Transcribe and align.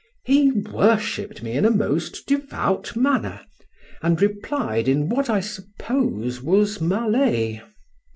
He 0.25 0.51
worshipped 0.51 1.43
me 1.43 1.51
in 1.53 1.63
a 1.63 1.69
most 1.69 2.25
devout 2.25 2.95
manner, 2.95 3.41
and 4.01 4.19
replied 4.19 4.87
in 4.87 5.09
what 5.09 5.29
I 5.29 5.41
suppose 5.41 6.41
was 6.41 6.81
Malay. 6.81 7.61